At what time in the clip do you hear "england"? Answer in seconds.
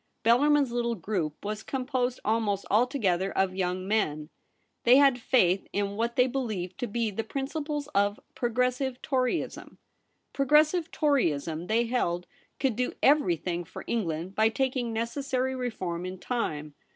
13.85-14.33